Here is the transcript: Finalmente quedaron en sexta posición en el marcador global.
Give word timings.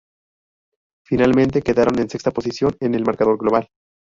Finalmente 1.05 1.61
quedaron 1.61 1.99
en 1.99 2.09
sexta 2.09 2.31
posición 2.31 2.75
en 2.79 2.95
el 2.95 3.05
marcador 3.05 3.37
global. 3.37 3.67